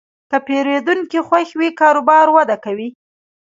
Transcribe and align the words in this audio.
که 0.29 0.37
پیرودونکی 0.45 1.19
خوښ 1.27 1.47
وي، 1.59 1.69
کاروبار 1.81 2.27
وده 2.31 2.57
کوي. 2.65 2.89